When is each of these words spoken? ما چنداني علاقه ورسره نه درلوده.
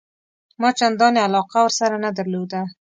ما 0.61 0.69
چنداني 0.79 1.19
علاقه 1.27 1.57
ورسره 1.63 1.95
نه 2.05 2.09
درلوده. 2.17 2.61